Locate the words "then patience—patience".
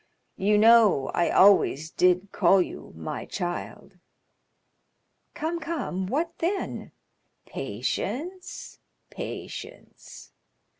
6.39-10.31